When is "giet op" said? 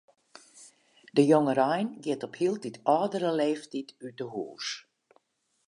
2.03-2.33